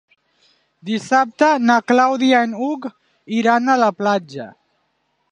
Dissabte 0.89 1.49
na 1.69 1.75
Clàudia 1.91 2.39
i 2.45 2.49
n'Hug 2.53 2.87
iran 3.41 3.73
a 3.75 3.77
la 3.83 3.91
platja. 3.99 4.49